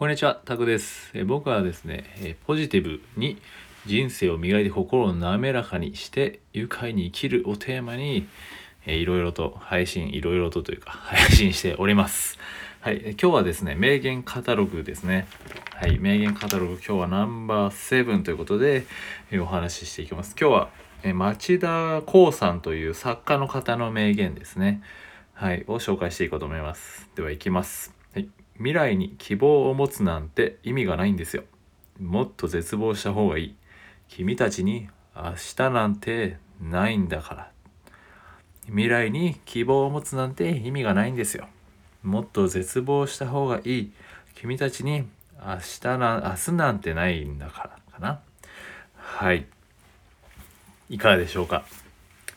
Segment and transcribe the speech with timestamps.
[0.00, 1.10] こんにちは、タクです。
[1.12, 3.36] え僕はですね、えポジティブに
[3.84, 8.26] 人生を磨いて心を滑らかにして愉快に生きるをテーマに、
[8.86, 12.38] えーいろいろと配信、いろいろとというか 配信しております。
[12.80, 15.26] はい、今日はですね、名言カタログですね。
[15.74, 18.86] はい、名言カタログ、今日はナンバー7ということで、
[19.30, 20.34] えお話ししていきます。
[20.40, 20.70] 今日は、
[21.02, 24.80] え町田光さんという作家の方の名言ですね。
[25.34, 27.10] はい、を紹介していこうと思います。
[27.14, 27.99] では、いきます。
[28.60, 31.44] 未来に希望を持つなんて意味がないんですよ。
[31.98, 33.56] もっと絶望した方がいい。
[34.06, 37.50] 君たちに明日なんてないんだから。
[38.66, 41.48] 未来に希望を持つなんて意味がないんですよ。
[42.02, 43.92] もっと絶望した方がいい。
[44.34, 45.06] 君たちに
[45.42, 48.20] 明日な、明日なんてないんだからかな。
[48.94, 49.46] はい。
[50.90, 51.64] いかがでしょうか。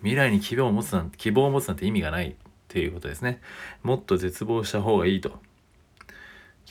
[0.00, 2.34] 未来に希望を持つなんて、希望を持つなんて意味がないっ
[2.66, 3.40] ていうことですね。
[3.84, 5.38] もっと絶望した方がいいと。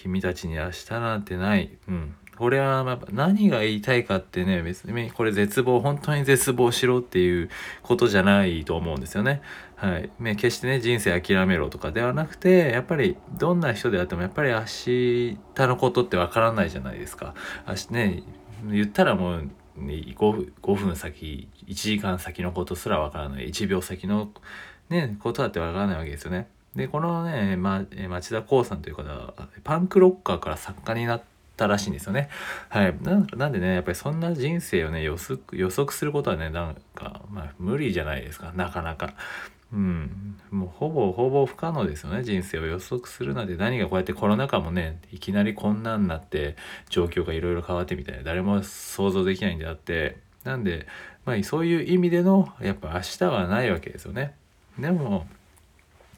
[0.02, 1.76] 君たちに明日なんてない。
[1.88, 2.16] うん。
[2.38, 7.50] これはやっぱ何が言いたいかってね、別にこれ絶望、本当に絶望しろっていう
[7.82, 9.42] ことじゃないと思うんですよね。
[9.76, 10.12] はい。
[10.20, 17.34] ね決してね、人生諦めろとかではなくて、やっぱりどんな人であってもやっぱり明日のことってわからないじゃないですか。
[17.68, 18.24] 明日ね、
[18.70, 24.30] 言ったらもう、5, 分5分先1時間先のことすらわからない1秒先の、
[24.90, 26.48] ね、ことだってわからないわけですよね。
[26.78, 29.34] でこのね、ま、町田光さんという方は
[29.64, 31.24] パンクロッカーから作家になっ
[31.58, 32.30] たらしいんですよね。
[32.70, 38.54] はい、なんでねやっぱりそんな人生をね予測予測することはねなんか、まあ、無理じゃないですか。
[38.56, 39.16] なかなか。
[39.74, 42.24] うん、もうほぼほぼ不可能ですよね。
[42.24, 43.58] 人生を予測するなんて。
[43.58, 46.56] 何がこうやってコロナ禍もねいきなりこんなんなって
[46.90, 48.24] 状況がいろいろ変わってみたいな。
[48.24, 50.18] 誰も想像できないんであって。
[50.44, 50.88] なんで、
[51.26, 54.36] まあ、そういう意味でのやっぱ明日はないわけですよね。
[54.80, 55.28] でも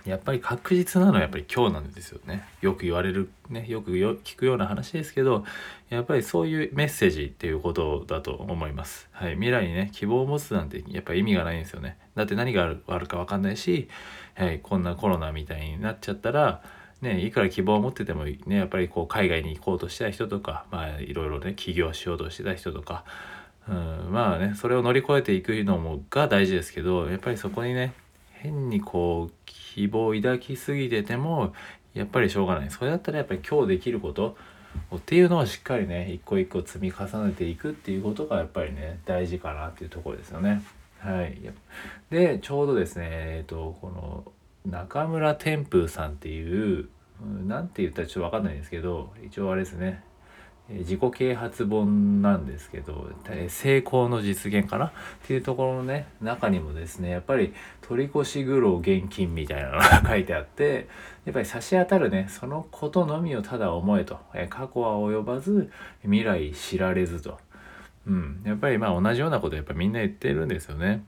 [0.05, 2.43] やっぱり確実なのはやっぱり今日なんですよね。
[2.61, 5.45] よく言われるねよくよ聞くような話ですけど
[5.89, 9.09] やっぱりそういうメッセージっていうことだと思います。
[9.11, 11.97] はい、未来にね希望を持つなんてやっぱ意味がないんですよね。
[12.15, 13.89] だって何があるか分かんないし、
[14.35, 16.61] はい、こんなコロナみたいになっちゃったら
[17.01, 23.05] ね、いくら希望を持っててもねやっぱりこう海外に行こうとしてた人とかまあいろいろね起業しようとしてた人とか、
[23.69, 27.93] うん、まあねそれを乗り越えていくのもが大事ですけどやっぱりそこにね
[28.41, 31.53] 変にこう希望を抱きすぎてても
[31.93, 32.69] やっぱりしょうがない。
[32.69, 34.37] それだったらやっぱり今日できること
[34.95, 40.63] っていうのをしっかりね一個一個積み重ねていくっていうことがやっぱりね大事かなっていうところですよね。
[40.99, 41.37] はい、
[42.09, 44.31] でちょうどですねえっとこの
[44.65, 46.89] 中村天風さんっていう
[47.45, 50.03] 何て言ったらちょっと分かんないんですけど一応あれですね。
[50.69, 53.09] 自己啓発本なんですけど
[53.47, 54.85] 成功の実現かな？
[54.87, 54.91] っ
[55.25, 60.87] ていうところのね中にもですねやっぱり取り越し苦労現金みたいなのが 書いてあって
[61.25, 64.19] やっぱり差し当たるねそのことのみをただ思えと
[64.49, 65.71] 過去は及ばず
[66.03, 67.39] 未来知られずと、
[68.07, 71.03] うん、やっぱりまあ同じようなことやっぱみんな言ってるんですよね。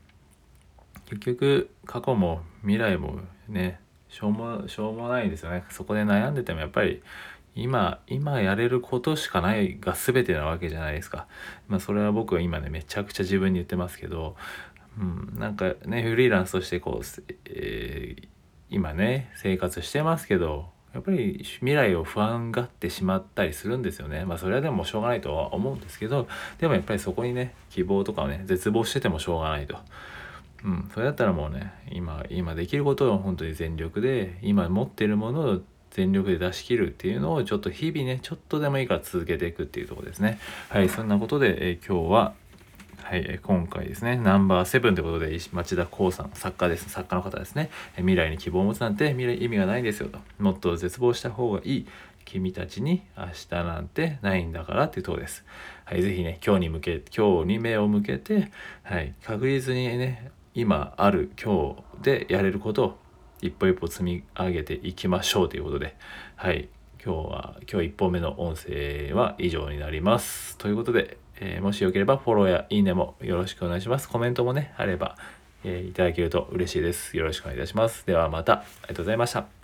[1.06, 5.64] 結局過去も未来もねしょうもしょうもないですよね。
[5.70, 7.02] そこで悩んでてもやっぱり
[7.54, 11.26] 今今やれることしかないが全てなわけじゃないですか。
[11.68, 14.36] まあそれは僕は今ねめちゃくちゃ自分に言ってますけど、
[14.98, 18.28] うん、なんかねフリーランスとしてこう、えー
[18.72, 24.24] 今ね生活してますけどやっぱり未来を不安がってしまったりするんですよね。
[24.24, 26.26] まあそれはでもしょうがないとは思うんですけど
[26.58, 29.76] でもやっぱりそこにね希望とかをね絶望しててもしょうがないと。
[30.64, 35.60] うん、それだったらもうね今今できることを本当に全力で今持ってるものを
[35.92, 40.38] 全力で出し切るっていうのをちょっと日々ねちょっとでもいいから続けていくっていうとこですね。
[40.68, 42.34] はいそんなことで、え今日は
[43.02, 47.70] はい、今回ですねナンバーセブンということで町田光さん作家です作家の方ですね。
[47.96, 50.18] え未来に希望を持つなんて未来意味がないんですよと。
[50.38, 51.86] もっと絶望した方がいい。
[52.24, 55.44] 君たちに明日なんてないんだからっていうとこです。
[55.84, 58.50] はい、ぜひね、今日に向け、今日に目を向けて、
[58.84, 62.98] はい、確実にね、今ある今日でやれることを
[63.42, 65.96] 一歩一歩積み上げていきましょうということで、
[66.36, 66.68] はい、
[67.04, 70.56] 今日は、今日1本目の音声は以上になります。
[70.56, 74.08] ということで、えーもしよければフォローやいいねもよろしくお願いします。
[74.08, 75.16] コメントもね、あれば、
[75.64, 77.16] えーいただけると嬉しいです。
[77.16, 78.06] よろしくお願いいたします。
[78.06, 79.61] ではまた、ありがとうございました。